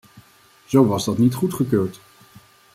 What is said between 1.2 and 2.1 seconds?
goedgekeurd.